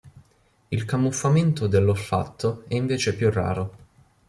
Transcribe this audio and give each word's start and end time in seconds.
Il 0.69 0.85
camuffamento 0.85 1.67
dall'olfatto 1.67 2.63
è 2.67 2.73
invece 2.73 3.13
più 3.13 3.29
raro. 3.29 3.77